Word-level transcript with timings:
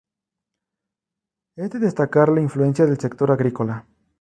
Es 1.57 1.69
de 1.69 1.77
destacar 1.77 2.29
la 2.29 2.41
influencia 2.41 2.87
del 2.87 2.99
sector 2.99 3.29
agrícola. 3.31 3.85